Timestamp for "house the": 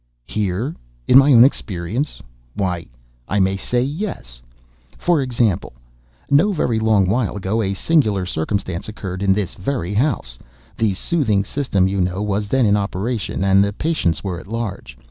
9.93-10.95